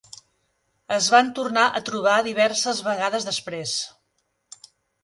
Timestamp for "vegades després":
2.89-3.77